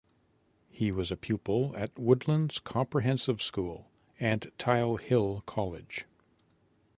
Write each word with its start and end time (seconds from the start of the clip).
He 0.71 0.91
was 0.91 1.11
a 1.11 1.15
pupil 1.15 1.75
at 1.77 1.95
Woodlands 1.99 2.57
Comprehensive 2.57 3.39
School 3.39 3.91
and 4.19 4.51
Tile 4.57 4.95
Hill 4.95 5.43
College. 5.45 6.07